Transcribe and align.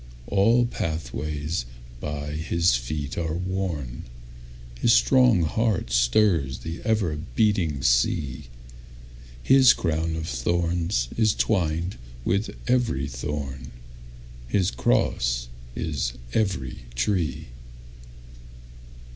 All 0.25 0.65
pathways 0.65 1.65
by 1.99 2.31
his 2.31 2.75
feet 2.75 3.19
are 3.19 3.35
worn, 3.35 4.05
His 4.79 4.93
strong 4.93 5.43
heart 5.43 5.91
stirs 5.91 6.61
the 6.61 6.81
ever 6.83 7.15
beating 7.35 7.83
sea, 7.83 8.45
His 9.43 9.73
crown 9.73 10.15
of 10.15 10.27
thorns 10.27 11.07
is 11.15 11.35
twined 11.35 11.99
with 12.25 12.49
every 12.67 13.07
thorn, 13.07 13.73
His 14.47 14.71
cross 14.71 15.49
is 15.75 16.13
every 16.33 16.79
tree. 16.95 17.49